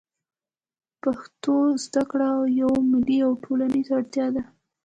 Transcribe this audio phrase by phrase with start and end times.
[1.01, 2.29] پښتو زده کړه
[2.61, 4.43] یوه ملي او ټولنیزه اړتیا ده